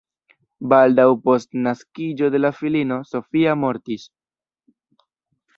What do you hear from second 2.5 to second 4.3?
filino "Sofia" mortis.